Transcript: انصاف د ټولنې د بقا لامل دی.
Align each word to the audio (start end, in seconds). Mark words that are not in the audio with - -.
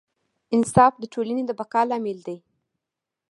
انصاف 0.55 0.93
د 0.99 1.03
ټولنې 1.13 1.43
د 1.45 1.51
بقا 1.59 1.81
لامل 1.89 2.19
دی. 2.27 2.37